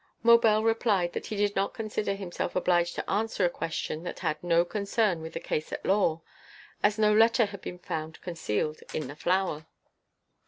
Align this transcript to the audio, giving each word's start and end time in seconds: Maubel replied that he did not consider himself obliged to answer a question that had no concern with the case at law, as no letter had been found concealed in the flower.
Maubel 0.23 0.63
replied 0.63 1.13
that 1.13 1.27
he 1.27 1.35
did 1.35 1.55
not 1.55 1.75
consider 1.75 2.15
himself 2.15 2.55
obliged 2.55 2.95
to 2.95 3.07
answer 3.07 3.45
a 3.45 3.51
question 3.51 4.01
that 4.01 4.17
had 4.17 4.43
no 4.43 4.65
concern 4.65 5.21
with 5.21 5.33
the 5.33 5.39
case 5.39 5.71
at 5.71 5.85
law, 5.85 6.23
as 6.81 6.97
no 6.97 7.13
letter 7.13 7.45
had 7.45 7.61
been 7.61 7.77
found 7.77 8.19
concealed 8.21 8.79
in 8.95 9.07
the 9.07 9.15
flower. 9.15 9.67